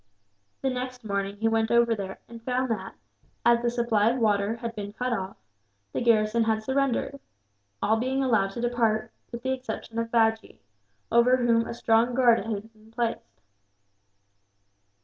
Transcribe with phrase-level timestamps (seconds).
[0.63, 2.95] The next morning he went over there and found that,
[3.45, 5.37] as the supply of water had been cut off,
[5.93, 7.19] the garrison had surrendered;
[7.83, 10.57] all being allowed to depart, with the exception of Bajee,
[11.11, 13.43] over whom a strong guard had been placed.